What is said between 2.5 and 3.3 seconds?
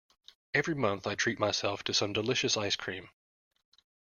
ice cream.